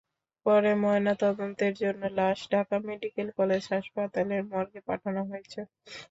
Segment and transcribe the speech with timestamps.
[0.45, 5.59] পরে ময়নাতদন্তের জন্য লাশ ঢাকা মেডিকেল কলেজ হাসপাতালের মর্গে পাঠানো হয়েছে।